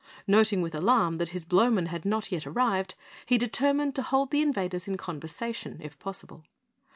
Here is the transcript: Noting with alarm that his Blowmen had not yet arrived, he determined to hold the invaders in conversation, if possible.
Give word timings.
Noting 0.25 0.63
with 0.63 0.73
alarm 0.73 1.19
that 1.19 1.29
his 1.29 1.45
Blowmen 1.45 1.85
had 1.89 2.05
not 2.05 2.31
yet 2.31 2.47
arrived, 2.47 2.95
he 3.27 3.37
determined 3.37 3.93
to 3.93 4.01
hold 4.01 4.31
the 4.31 4.41
invaders 4.41 4.87
in 4.87 4.97
conversation, 4.97 5.79
if 5.79 5.99
possible. 5.99 6.43